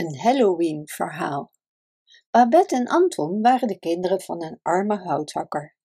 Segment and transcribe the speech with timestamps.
[0.00, 1.52] Een Halloween-verhaal.
[2.30, 5.76] Babette en Anton waren de kinderen van een arme houthakker.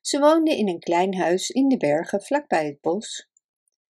[0.00, 3.28] Ze woonden in een klein huis in de bergen vlakbij het bos.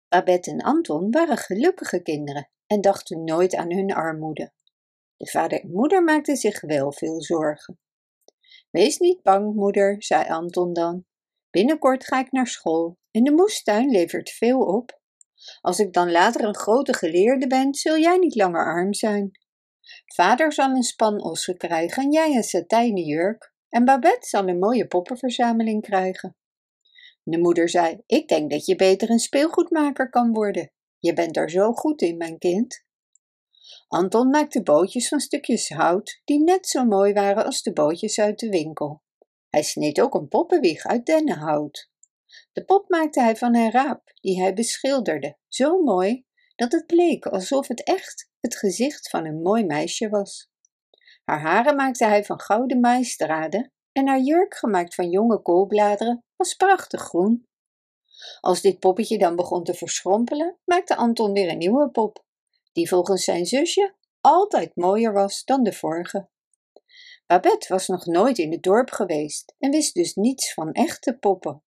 [0.08, 4.52] Babette en Anton waren gelukkige kinderen en dachten nooit aan hun armoede.
[5.16, 7.78] De vader en moeder maakten zich wel veel zorgen.
[8.70, 11.04] Wees niet bang, moeder, zei Anton dan.
[11.50, 15.00] Binnenkort ga ik naar school en de moestuin levert veel op.
[15.60, 19.40] Als ik dan later een grote geleerde ben, zul jij niet langer arm zijn.
[20.14, 23.54] Vader zal een span ossen krijgen en jij een satijnen jurk.
[23.68, 26.36] En Babette zal een mooie poppenverzameling krijgen.
[27.22, 30.72] De moeder zei: Ik denk dat je beter een speelgoedmaker kan worden.
[30.98, 32.84] Je bent er zo goed in, mijn kind.
[33.88, 38.38] Anton maakte bootjes van stukjes hout die net zo mooi waren als de bootjes uit
[38.38, 39.02] de winkel.
[39.48, 41.90] Hij sneed ook een poppenwieg uit dennenhout.
[42.52, 46.24] De pop maakte hij van een raap, die hij beschilderde, zo mooi
[46.56, 50.50] dat het leek alsof het echt het gezicht van een mooi meisje was.
[51.24, 56.54] Haar haren maakte hij van gouden maïsdraden en haar jurk, gemaakt van jonge koolbladeren, was
[56.54, 57.46] prachtig groen.
[58.40, 62.24] Als dit poppetje dan begon te verschrompelen, maakte Anton weer een nieuwe pop,
[62.72, 66.28] die volgens zijn zusje altijd mooier was dan de vorige.
[67.26, 71.62] Babette was nog nooit in het dorp geweest en wist dus niets van echte poppen.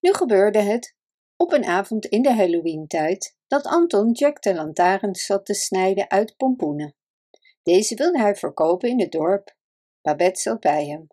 [0.00, 0.96] Nu gebeurde het,
[1.44, 6.36] op een avond in de Halloween-tijd, dat Anton Jack de lantaarns zat te snijden uit
[6.36, 6.94] pompoenen.
[7.62, 9.56] Deze wilde hij verkopen in het dorp.
[10.02, 11.06] Babette zat bij hem.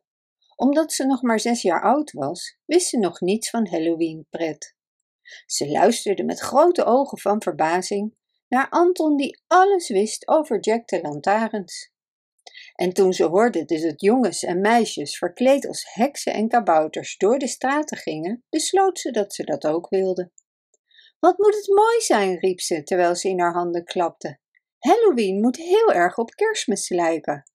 [0.55, 4.75] Omdat ze nog maar zes jaar oud was, wist ze nog niets van Halloween-pret.
[5.45, 8.15] Ze luisterde met grote ogen van verbazing
[8.47, 11.90] naar Anton die alles wist over Jack de lantaarns.
[12.81, 17.39] En toen ze hoorde dus dat jongens en meisjes verkleed als heksen en kabouters door
[17.39, 20.31] de straten gingen, besloot ze dat ze dat ook wilde.
[21.19, 24.39] Wat moet het mooi zijn, riep ze terwijl ze in haar handen klapte.
[24.79, 27.51] Halloween moet heel erg op kerstmis lijken.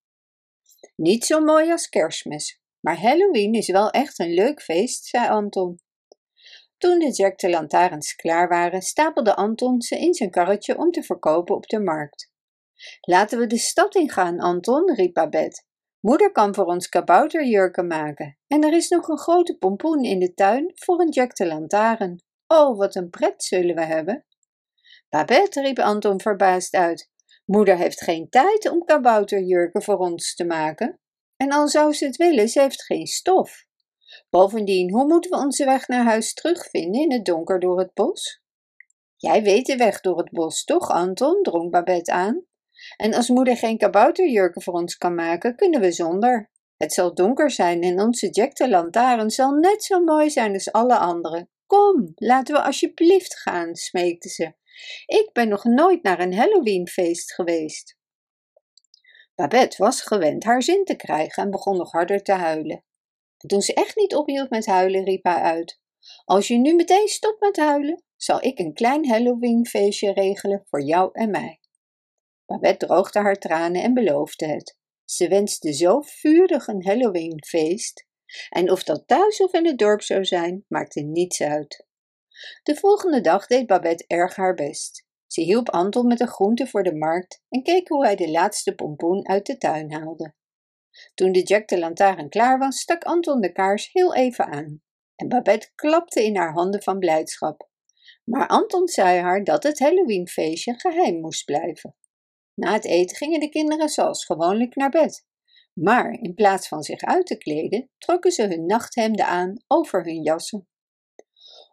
[0.96, 5.80] Niet zo mooi als kerstmis, maar Halloween is wel echt een leuk feest, zei Anton.
[6.78, 11.02] Toen de Jack de lantaarns klaar waren, stapelde Anton ze in zijn karretje om te
[11.02, 12.34] verkopen op de markt.
[13.00, 15.62] Laten we de stad ingaan, Anton, riep Babette.
[16.00, 18.38] Moeder kan voor ons kabouterjurken maken.
[18.46, 22.22] En er is nog een grote pompoen in de tuin voor een Jack de lantaarn.
[22.46, 24.24] Oh, wat een pret zullen we hebben.
[25.08, 27.10] Babette, riep Anton verbaasd uit.
[27.44, 31.00] Moeder heeft geen tijd om kabouterjurken voor ons te maken.
[31.36, 33.64] En al zou ze het willen, ze heeft geen stof.
[34.30, 38.42] Bovendien, hoe moeten we onze weg naar huis terugvinden in het donker door het bos?
[39.16, 41.42] Jij weet de weg door het bos, toch, Anton?
[41.42, 42.44] drong Babette aan.
[42.96, 46.50] En als moeder geen kabouterjurken voor ons kan maken, kunnen we zonder.
[46.76, 50.72] Het zal donker zijn en onze Jack de lantaarn zal net zo mooi zijn als
[50.72, 51.50] alle anderen.
[51.66, 54.52] Kom, laten we alsjeblieft gaan, smeekte ze.
[55.06, 57.96] Ik ben nog nooit naar een Halloweenfeest geweest.
[59.34, 62.84] Babette was gewend haar zin te krijgen en begon nog harder te huilen.
[63.38, 65.80] En toen ze echt niet ophield met huilen, riep hij uit:
[66.24, 71.10] Als je nu meteen stopt met huilen, zal ik een klein Halloweenfeestje regelen voor jou
[71.12, 71.60] en mij.
[72.46, 74.76] Babette droogde haar tranen en beloofde het.
[75.04, 78.06] Ze wenste zo vurig een Halloweenfeest.
[78.48, 81.86] En of dat thuis of in het dorp zou zijn, maakte niets uit.
[82.62, 85.06] De volgende dag deed Babette erg haar best.
[85.26, 88.74] Ze hielp Anton met de groenten voor de markt en keek hoe hij de laatste
[88.74, 90.34] pompoen uit de tuin haalde.
[91.14, 94.82] Toen de Jack de lantaarn klaar was, stak Anton de kaars heel even aan.
[95.16, 97.68] En Babette klapte in haar handen van blijdschap.
[98.24, 101.96] Maar Anton zei haar dat het Halloweenfeestje geheim moest blijven.
[102.56, 105.24] Na het eten gingen de kinderen zoals gewoonlijk naar bed.
[105.72, 110.22] Maar in plaats van zich uit te kleden, trokken ze hun nachthemden aan over hun
[110.22, 110.68] jassen.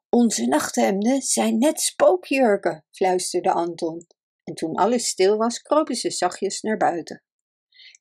[0.10, 4.08] Onze nachthemden zijn net spookjurken, fluisterde Anton.
[4.44, 7.24] En toen alles stil was, kropen ze zachtjes naar buiten.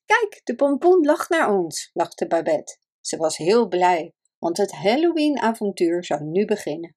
[0.05, 2.77] Kijk, de pompoen lacht naar ons, lachte Babette.
[3.01, 6.95] Ze was heel blij, want het Halloween-avontuur zou nu beginnen.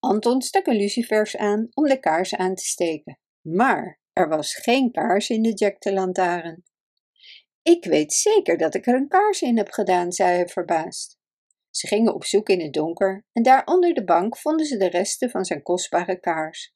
[0.00, 3.18] Anton stak een lucifers aan om de kaars aan te steken.
[3.40, 6.62] Maar er was geen kaars in de Jack de lantaarn.
[7.62, 11.18] Ik weet zeker dat ik er een kaars in heb gedaan, zei hij verbaasd.
[11.70, 14.88] Ze gingen op zoek in het donker en daar onder de bank vonden ze de
[14.88, 16.74] resten van zijn kostbare kaars.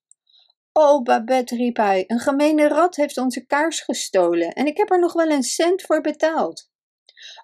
[0.73, 5.00] Oh, Babette, riep hij, een gemene rat heeft onze kaars gestolen en ik heb er
[5.00, 6.70] nog wel een cent voor betaald.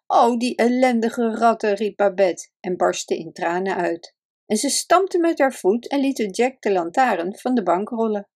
[0.06, 4.14] Oh, die ellendige ratten, riep Babette en barstte in tranen uit.
[4.46, 7.88] En ze stampte met haar voet en liet de Jack de lantaarn van de bank
[7.88, 8.28] rollen.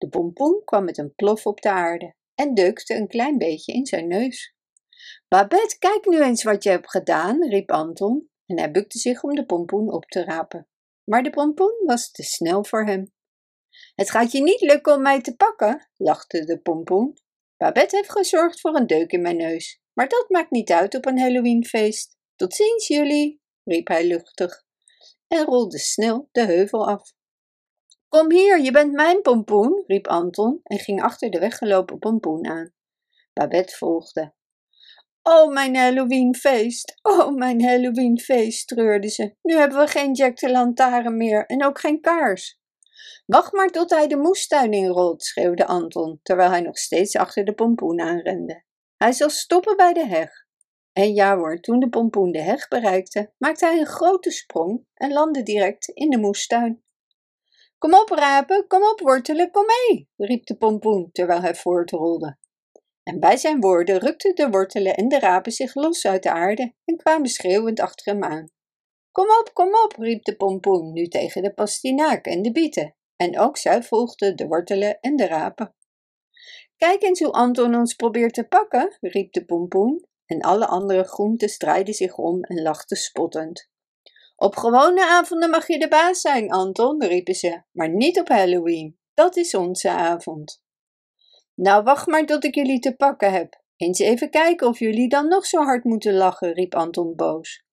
[0.00, 3.86] De pompoen kwam met een plof op de aarde en deukte een klein beetje in
[3.86, 4.54] zijn neus.
[5.28, 9.34] Babette, kijk nu eens wat je hebt gedaan, riep Anton en hij bukte zich om
[9.34, 10.68] de pompoen op te rapen.
[11.04, 13.12] Maar de pompoen was te snel voor hem.
[13.94, 17.16] Het gaat je niet lukken om mij te pakken, lachte de pompoen.
[17.56, 21.06] Babette heeft gezorgd voor een deuk in mijn neus, maar dat maakt niet uit op
[21.06, 22.16] een Halloweenfeest.
[22.36, 24.64] Tot ziens jullie, riep hij luchtig
[25.26, 27.12] en rolde snel de heuvel af.
[28.10, 32.72] Kom hier, je bent mijn pompoen, riep Anton en ging achter de weggelopen pompoen aan.
[33.32, 34.34] Babette volgde.
[35.22, 39.34] Oh, mijn Halloweenfeest, oh, mijn Halloweenfeest, treurde ze.
[39.42, 42.60] Nu hebben we geen Jack de Lantaarn meer en ook geen kaars.
[43.26, 47.54] Wacht maar tot hij de moestuin inrolt, schreeuwde Anton, terwijl hij nog steeds achter de
[47.54, 48.64] pompoen aanrende.
[48.96, 50.30] Hij zal stoppen bij de heg.
[50.92, 55.12] En ja hoor, toen de pompoen de heg bereikte, maakte hij een grote sprong en
[55.12, 56.82] landde direct in de moestuin.
[57.80, 62.38] Kom op, rapen, kom op, wortelen, kom mee, riep de pompoen terwijl hij voortrolde.
[63.02, 66.74] En bij zijn woorden rukten de wortelen en de rapen zich los uit de aarde
[66.84, 68.50] en kwamen schreeuwend achter hem aan.
[69.12, 72.96] Kom op, kom op, riep de pompoen nu tegen de pastinaak en de bieten.
[73.16, 75.74] En ook zij volgden de wortelen en de rapen.
[76.76, 80.06] Kijk eens hoe Anton ons probeert te pakken, riep de pompoen.
[80.26, 83.69] En alle andere groenten draaiden zich om en lachten spottend.
[84.42, 88.98] Op gewone avonden mag je de baas zijn, Anton, riepen ze, maar niet op Halloween.
[89.14, 90.62] Dat is onze avond.
[91.54, 93.62] Nou, wacht maar tot ik jullie te pakken heb.
[93.76, 97.64] Eens even kijken of jullie dan nog zo hard moeten lachen, riep Anton boos.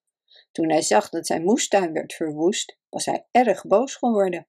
[0.51, 4.47] Toen hij zag dat zijn moestuin werd verwoest, was hij erg boos geworden.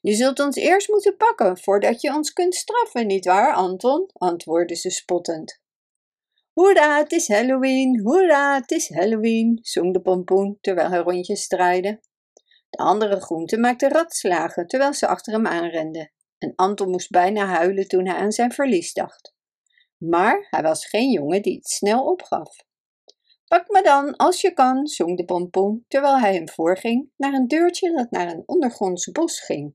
[0.00, 4.10] Je zult ons eerst moeten pakken voordat je ons kunt straffen, nietwaar, Anton?
[4.12, 5.61] antwoordde ze spottend.
[6.52, 12.00] Hoera, het is Halloween, hoera, het is Halloween, zong de pompoen terwijl hij rondjes draaide.
[12.70, 16.12] De andere groenten maakten ratslagen terwijl ze achter hem aanrenden.
[16.38, 19.34] En Anton moest bijna huilen toen hij aan zijn verlies dacht.
[19.96, 22.56] Maar hij was geen jongen die het snel opgaf.
[23.46, 27.48] Pak me dan, als je kan, zong de pompoen, terwijl hij hem voorging naar een
[27.48, 29.74] deurtje dat naar een ondergronds bos ging.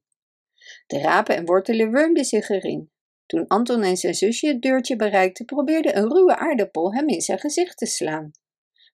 [0.87, 2.91] De rapen en wortelen wurmden zich erin.
[3.27, 7.39] Toen Anton en zijn zusje het deurtje bereikten, probeerde een ruwe aardappel hem in zijn
[7.39, 8.31] gezicht te slaan.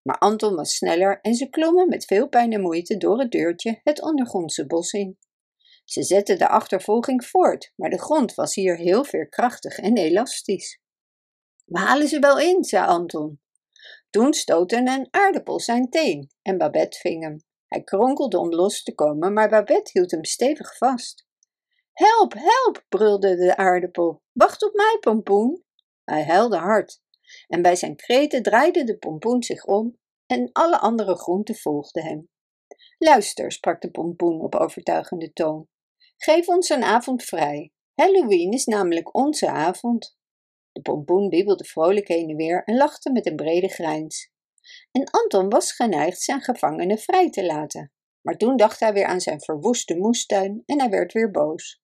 [0.03, 3.80] Maar Anton was sneller en ze klommen met veel pijn en moeite door het deurtje
[3.83, 5.18] het ondergrondse bos in.
[5.85, 10.81] Ze zetten de achtervolging voort, maar de grond was hier heel veerkrachtig en elastisch.
[11.65, 13.41] We halen ze wel in, zei Anton.
[14.09, 17.44] Toen stootte een aardappel zijn teen en Babette ving hem.
[17.68, 21.25] Hij kronkelde om los te komen, maar Babette hield hem stevig vast.
[21.94, 24.22] Help, help, brulde de aardappel.
[24.31, 25.63] Wacht op mij, pompoen.
[26.04, 27.01] Hij huilde hard.
[27.48, 32.30] En bij zijn kreten draaide de pompoen zich om en alle andere groenten volgden hem.
[32.98, 35.68] Luister, sprak de pompoen op overtuigende toon.
[36.18, 37.72] Geef ons een avond vrij.
[37.96, 40.18] Halloween is namelijk onze avond.
[40.72, 44.31] De pompoen wiebelde vrolijk heen en weer en lachte met een brede grijns.
[44.92, 47.92] En Anton was geneigd zijn gevangene vrij te laten.
[48.22, 51.82] Maar toen dacht hij weer aan zijn verwoeste moestuin en hij werd weer boos.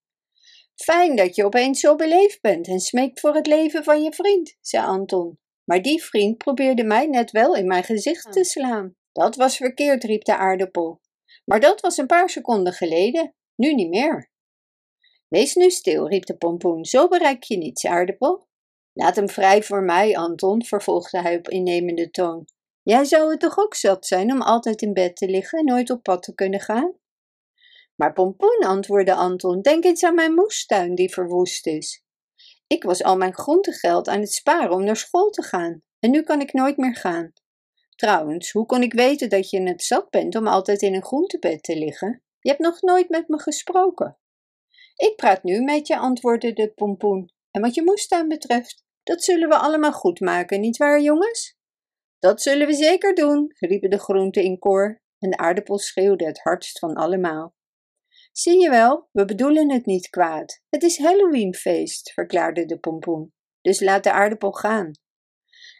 [0.83, 4.57] Fijn dat je opeens zo beleefd bent en smeekt voor het leven van je vriend,
[4.61, 5.39] zei Anton.
[5.63, 8.95] Maar die vriend probeerde mij net wel in mijn gezicht te slaan.
[9.11, 11.01] Dat was verkeerd, riep de aardappel.
[11.45, 14.31] Maar dat was een paar seconden geleden, nu niet meer.
[15.27, 18.47] Wees nu stil, riep de pompoen, zo bereik je niets, aardappel.
[18.93, 22.47] Laat hem vrij voor mij, Anton, vervolgde hij op innemende toon.
[22.81, 25.89] Jij zou het toch ook zat zijn om altijd in bed te liggen en nooit
[25.89, 26.93] op pad te kunnen gaan?
[27.99, 32.03] Maar pompoen, antwoordde Anton, denk eens aan mijn moestuin die verwoest is.
[32.67, 36.21] Ik was al mijn groentegeld aan het sparen om naar school te gaan, en nu
[36.21, 37.33] kan ik nooit meer gaan.
[37.95, 41.63] Trouwens, hoe kon ik weten dat je het zat bent om altijd in een groentebed
[41.63, 42.23] te liggen?
[42.39, 44.17] Je hebt nog nooit met me gesproken.
[44.95, 47.33] Ik praat nu met je, antwoordde de pompoen.
[47.51, 51.57] En wat je moestuin betreft, dat zullen we allemaal goed maken, nietwaar, jongens?
[52.19, 56.39] Dat zullen we zeker doen, riepen de groenten in koor, en de aardappel schreeuwde het
[56.39, 57.57] hardst van allemaal.
[58.31, 60.61] Zie je wel, we bedoelen het niet kwaad.
[60.69, 63.33] Het is Halloweenfeest, verklaarde de pompoen.
[63.61, 64.91] Dus laat de aardappel gaan.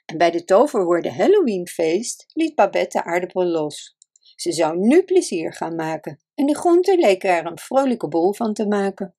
[0.05, 3.97] En bij de toverwoorden Halloweenfeest liet Babette de aardappel los.
[4.35, 8.53] Ze zou nu plezier gaan maken en de groenten leken er een vrolijke bol van
[8.53, 9.15] te maken.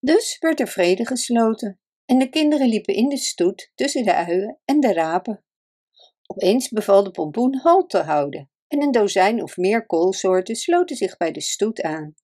[0.00, 4.58] Dus werd er vrede gesloten en de kinderen liepen in de stoet tussen de uien
[4.64, 5.44] en de rapen.
[6.26, 11.16] Opeens beval de pompoen halt te houden en een dozijn of meer koolsoorten sloten zich
[11.16, 12.14] bij de stoet aan.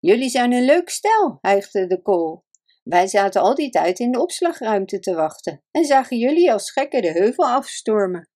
[0.00, 2.44] Jullie zijn een leuk stel, hijgde de kool.
[2.82, 7.02] Wij zaten al die tijd in de opslagruimte te wachten en zagen jullie als gekken
[7.02, 8.30] de heuvel afstormen.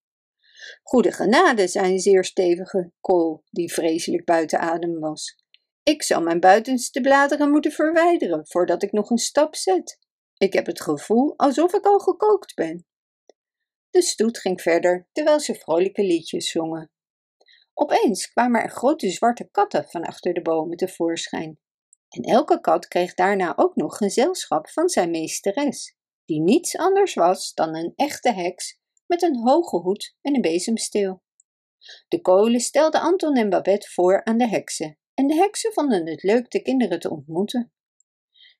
[0.82, 5.44] Goede genade, zei een zeer stevige kool, die vreselijk buiten adem was.
[5.82, 9.98] Ik zal mijn buitenste bladeren moeten verwijderen voordat ik nog een stap zet.
[10.36, 12.86] Ik heb het gevoel alsof ik al gekookt ben.
[13.90, 16.90] De stoet ging verder terwijl ze vrolijke liedjes zongen.
[17.74, 21.58] Opeens kwamen er grote zwarte katten van achter de bomen tevoorschijn.
[22.08, 27.54] En elke kat kreeg daarna ook nog gezelschap van zijn meesteres, die niets anders was
[27.54, 31.22] dan een echte heks met een hoge hoed en een bezemsteel.
[32.08, 36.22] De kolen stelden Anton en Babette voor aan de heksen, en de heksen vonden het
[36.22, 37.72] leuk de kinderen te ontmoeten.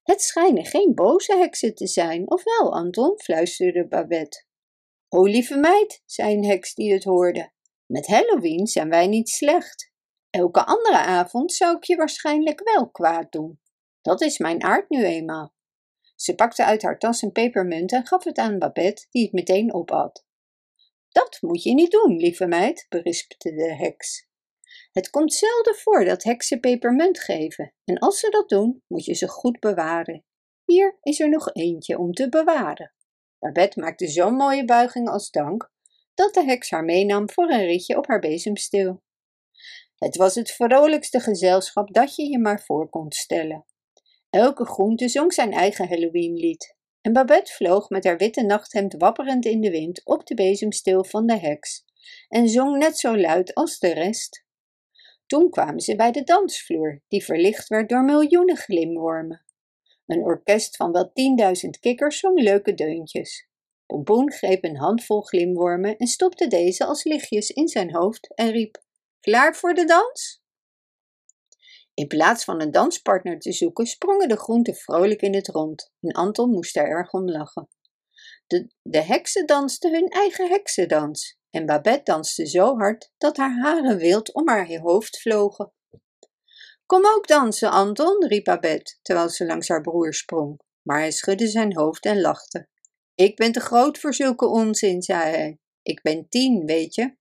[0.03, 3.21] Het schijnen geen boze heksen te zijn, of wel, Anton?
[3.21, 4.45] fluisterde Babette.
[5.09, 7.53] O, lieve meid, zei een heks die het hoorde,
[7.93, 9.93] met Halloween zijn wij niet slecht.
[10.31, 13.61] Elke andere avond zou ik je waarschijnlijk wel kwaad doen.
[14.03, 15.55] Dat is mijn aard nu eenmaal.
[16.17, 19.75] Ze pakte uit haar tas een pepermunt en gaf het aan Babette, die het meteen
[19.75, 20.27] opat.
[21.09, 24.29] Dat moet je niet doen, lieve meid, berispte de heks.
[24.93, 29.15] Het komt zelden voor dat heksen pepermunt geven, en als ze dat doen, moet je
[29.15, 30.25] ze goed bewaren.
[30.65, 32.95] Hier is er nog eentje om te bewaren.
[33.39, 35.72] Babette maakte zo'n mooie buiging als dank,
[36.15, 39.03] dat de heks haar meenam voor een ritje op haar bezemsteel.
[39.97, 43.65] Het was het vrolijkste gezelschap dat je je maar voor kon stellen.
[44.31, 46.77] Elke groente zong zijn eigen Halloweenlied.
[47.01, 51.27] En Babette vloog met haar witte nachthemd wapperend in de wind op de bezemsteel van
[51.27, 51.85] de heks
[52.29, 54.45] en zong net zo luid als de rest.
[55.27, 59.45] Toen kwamen ze bij de dansvloer, die verlicht werd door miljoenen glimwormen.
[60.07, 63.49] Een orkest van wel tienduizend kikkers zong leuke deuntjes.
[63.93, 68.83] Pompoen greep een handvol glimwormen en stopte deze als lichtjes in zijn hoofd en riep:
[69.21, 70.43] Klaar voor de dans?
[71.95, 76.13] In plaats van een danspartner te zoeken, sprongen de groenten vrolijk in het rond en
[76.13, 77.69] Anton moest er erg om lachen.
[78.47, 83.97] De, de heksen dansten hun eigen heksendans en Babette danste zo hard dat haar haren
[83.97, 85.73] wild om haar hoofd vlogen.
[86.87, 91.47] Kom ook dansen, Anton, riep Babette, terwijl ze langs haar broer sprong, maar hij schudde
[91.47, 92.71] zijn hoofd en lachte.
[93.15, 95.59] Ik ben te groot voor zulke onzin, zei hij.
[95.83, 97.17] Ik ben tien, weet je.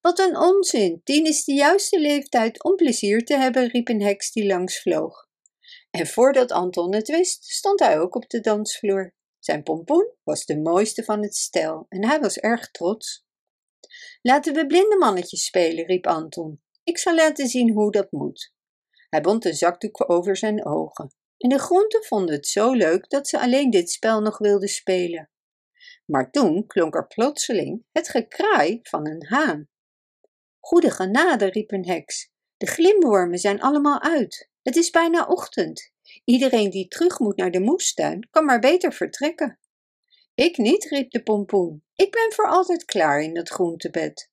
[0.00, 1.00] Wat een onzin!
[1.04, 5.28] Tien is de juiste leeftijd om plezier te hebben, riep een heks die langs vloog.
[5.90, 9.14] En voordat Anton het wist, stond hij ook op de dansvloer.
[9.38, 13.24] Zijn pompoen was de mooiste van het stel en hij was erg trots.
[14.22, 16.62] Laten we blinde mannetjes spelen, riep Anton.
[16.84, 18.52] Ik zal laten zien hoe dat moet.
[19.08, 21.14] Hij bond een zakdoek over zijn ogen.
[21.44, 25.30] En de groenten vonden het zo leuk dat ze alleen dit spel nog wilden spelen.
[26.06, 29.68] Maar toen klonk er plotseling het gekraai van een haan.
[30.60, 32.30] Goede genade, riep een heks.
[32.56, 34.50] De glimwormen zijn allemaal uit.
[34.62, 35.92] Het is bijna ochtend.
[36.24, 39.58] Iedereen die terug moet naar de moestuin kan maar beter vertrekken.
[40.34, 41.84] Ik niet, riep de pompoen.
[41.94, 44.30] Ik ben voor altijd klaar in dat groentebed.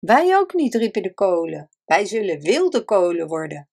[0.00, 1.68] Wij ook niet, riepen de kolen.
[1.84, 3.68] Wij zullen wilde kolen worden.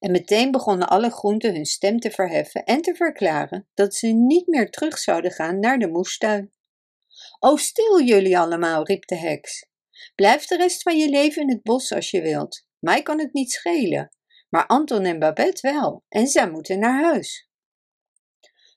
[0.00, 4.46] En meteen begonnen alle groenten hun stem te verheffen en te verklaren dat ze niet
[4.46, 6.52] meer terug zouden gaan naar de moestuin.
[7.38, 9.68] O, stil jullie allemaal, riep de heks.
[10.14, 12.66] Blijf de rest van je leven in het bos als je wilt.
[12.78, 14.14] Mij kan het niet schelen.
[14.48, 17.48] Maar Anton en Babette wel, en zij moeten naar huis.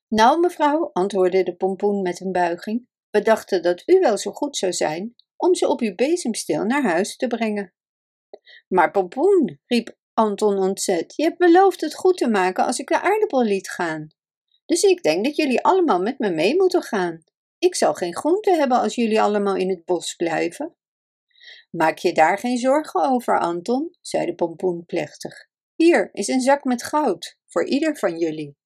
[0.08, 4.58] Nou, mevrouw, antwoordde de pompoen met een buiging, we dachten dat u wel zo goed
[4.58, 7.74] zou zijn om ze op uw bezemsteel naar huis te brengen.
[8.68, 13.02] Maar pompoen, riep Anton ontzet, je hebt beloofd het goed te maken als ik de
[13.02, 14.08] aardappel liet gaan.
[14.66, 17.24] Dus ik denk dat jullie allemaal met me mee moeten gaan.
[17.58, 20.76] Ik zal geen groente hebben als jullie allemaal in het bos blijven.
[21.72, 25.48] Maak je daar geen zorgen over, Anton, zei de pompoen plechtig.
[25.76, 28.58] Hier is een zak met goud, voor ieder van jullie.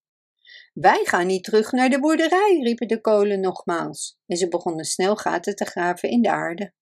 [0.73, 5.15] Wij gaan niet terug naar de boerderij, riepen de kolen nogmaals, en ze begonnen snel
[5.15, 6.73] gaten te graven in de aarde.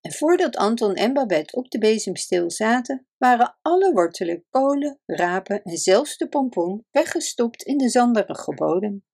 [0.00, 5.76] En voordat Anton en Babette op de bezemsteel zaten, waren alle wortelen, kolen, rapen en
[5.76, 9.04] zelfs de pompoen weggestopt in de zanderige bodem.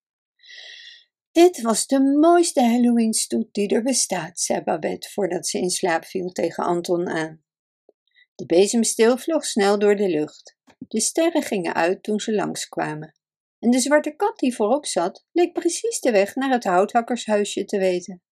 [1.33, 6.29] Dit was de mooiste Halloween-stoet die er bestaat, zei Babette voordat ze in slaap viel
[6.29, 7.43] tegen Anton aan.
[8.35, 10.57] De bezemsteel vloog snel door de lucht.
[10.89, 13.15] De sterren gingen uit toen ze langskwamen.
[13.59, 17.79] En de zwarte kat die voorop zat, leek precies de weg naar het houthakkershuisje te
[17.79, 18.23] weten.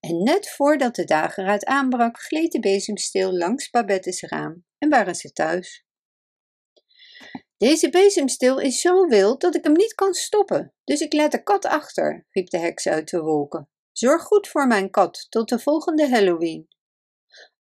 [0.00, 5.32] En net voordat de dageraad aanbrak, gleed de bezemsteel langs Babette's raam en waren ze
[5.32, 5.84] thuis.
[7.56, 11.42] Deze bezemsteel is zo wild dat ik hem niet kan stoppen, dus ik laat de
[11.42, 13.68] kat achter, riep de heks uit de wolken.
[13.92, 16.68] Zorg goed voor mijn kat tot de volgende Halloween.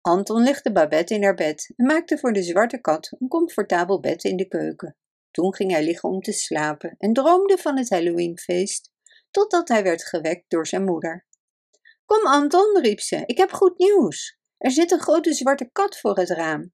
[0.01, 4.25] Anton legde Babette in haar bed en maakte voor de zwarte kat een comfortabel bed
[4.25, 4.97] in de keuken.
[5.31, 8.93] Toen ging hij liggen om te slapen en droomde van het Halloweenfeest,
[9.31, 11.27] totdat hij werd gewekt door zijn moeder.
[12.09, 14.38] Kom, Anton, riep ze, ik heb goed nieuws.
[14.59, 16.73] Er zit een grote zwarte kat voor het raam.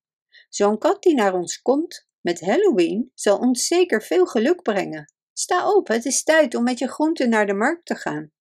[0.49, 5.13] Zo'n kat die naar ons komt met Halloween zal ons zeker veel geluk brengen.
[5.33, 8.33] Sta op, het is tijd om met je groenten naar de markt te gaan.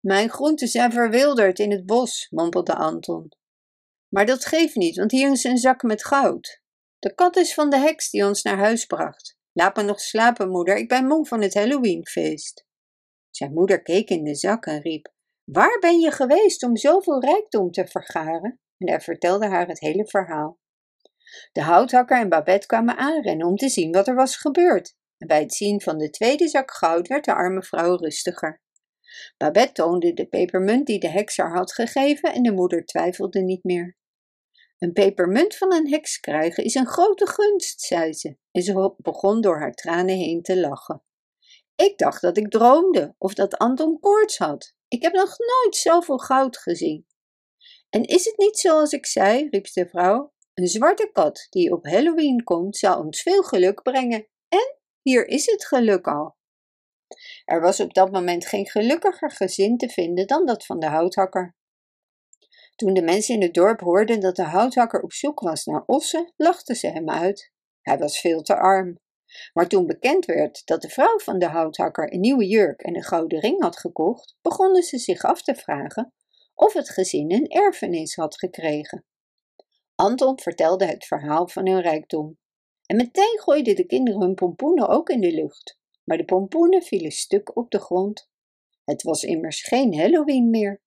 [0.00, 3.28] Mijn groenten zijn verwilderd in het bos, mompelde Anton.
[4.08, 6.62] Maar dat geeft niet, want hier is een zak met goud.
[6.98, 9.36] De kat is van de heks die ons naar huis bracht.
[9.52, 12.66] Laat me nog slapen, moeder, ik ben moe van het Halloweenfeest.
[13.30, 15.14] Zijn moeder keek in de zak en riep:
[15.46, 18.60] Waar ben je geweest om zoveel rijkdom te vergaren?
[18.78, 20.58] En hij vertelde haar het hele verhaal.
[21.52, 24.96] De houthakker en Babette kwamen aanrennen om te zien wat er was gebeurd.
[25.18, 28.62] En bij het zien van de tweede zak goud werd de arme vrouw rustiger.
[29.36, 33.64] Babette toonde de pepermunt die de heks haar had gegeven en de moeder twijfelde niet
[33.64, 33.96] meer.
[34.78, 39.40] Een pepermunt van een heks krijgen is een grote gunst, zei ze, en ze begon
[39.40, 41.02] door haar tranen heen te lachen.
[41.76, 44.75] Ik dacht dat ik droomde of dat Anton koorts had.
[44.88, 47.06] Ik heb nog nooit zoveel goud gezien.
[47.90, 50.32] En is het niet zoals ik zei, riep de vrouw.
[50.54, 54.28] Een zwarte kat die op Halloween komt, zal ons veel geluk brengen.
[54.48, 56.36] En hier is het geluk al.
[57.44, 61.56] Er was op dat moment geen gelukkiger gezin te vinden dan dat van de houthakker.
[62.76, 66.32] Toen de mensen in het dorp hoorden dat de houthakker op zoek was naar ossen,
[66.36, 67.52] lachten ze hem uit.
[67.80, 68.98] Hij was veel te arm.
[69.52, 73.04] Maar toen bekend werd dat de vrouw van de houthakker een nieuwe jurk en een
[73.04, 76.12] gouden ring had gekocht, begonnen ze zich af te vragen
[76.54, 79.04] of het gezin een erfenis had gekregen.
[79.94, 82.38] Anton vertelde het verhaal van hun rijkdom.
[82.86, 85.78] En meteen gooiden de kinderen hun pompoenen ook in de lucht.
[86.04, 88.28] Maar de pompoenen vielen stuk op de grond.
[88.84, 90.82] Het was immers geen Halloween meer.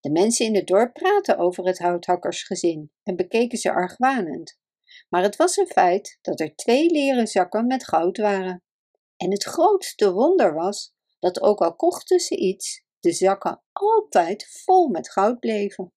[0.00, 4.58] De mensen in het dorp praten over het houthakkersgezin en bekeken ze argwanend.
[5.08, 8.62] Maar het was een feit dat er twee leren zakken met goud waren.
[9.16, 14.88] En het grootste wonder was dat ook al kochten ze iets, de zakken altijd vol
[14.88, 15.92] met goud bleven.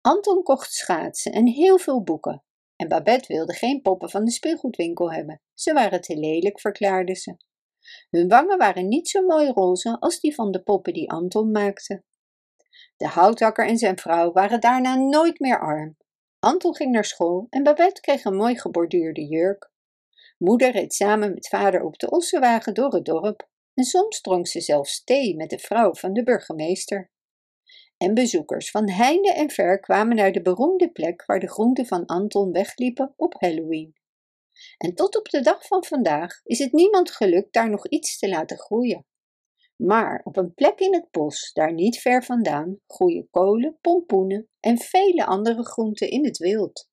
[0.00, 2.44] Anton kocht schaatsen en heel veel boeken.
[2.76, 5.40] En Babette wilde geen poppen van de speelgoedwinkel hebben.
[5.54, 7.36] Ze waren te lelijk, verklaarde ze.
[8.10, 12.02] Hun wangen waren niet zo mooi roze als die van de poppen die Anton maakte.
[12.96, 15.96] De houthakker en zijn vrouw waren daarna nooit meer arm.
[16.40, 19.70] Anton ging naar school en Babette kreeg een mooi geborduurde jurk.
[20.38, 24.60] Moeder reed samen met vader op de ossenwagen door het dorp en soms dronk ze
[24.60, 27.10] zelfs thee met de vrouw van de burgemeester.
[27.96, 32.06] En bezoekers van heinde en ver kwamen naar de beroemde plek waar de groenten van
[32.06, 33.94] Anton wegliepen op Halloween.
[34.78, 38.28] En tot op de dag van vandaag is het niemand gelukt daar nog iets te
[38.28, 39.06] laten groeien.
[39.82, 44.78] Maar op een plek in het bos, daar niet ver vandaan, groeien kolen, pompoenen en
[44.78, 46.88] vele andere groenten in het wild.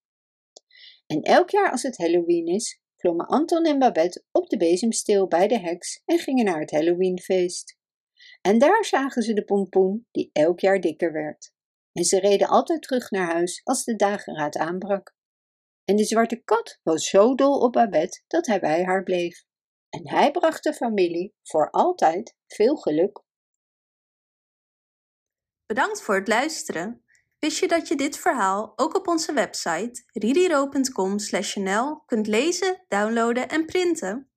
[1.06, 5.48] En elk jaar als het Halloween is, klommen Anton en Babette op de bezemsteel bij
[5.48, 7.78] de heks en gingen naar het Halloweenfeest.
[8.42, 11.54] En daar zagen ze de pompoen die elk jaar dikker werd.
[11.92, 15.16] En ze reden altijd terug naar huis als de dageraad aanbrak.
[15.86, 19.47] En de zwarte kat was zo dol op Babette dat hij bij haar bleef.
[19.98, 23.24] En hij bracht de familie voor altijd veel geluk.
[25.66, 27.04] Bedankt voor het luisteren.
[27.40, 33.66] Wist je dat je dit verhaal ook op onze website ridiro.com/nl kunt lezen, downloaden en
[33.66, 34.32] printen?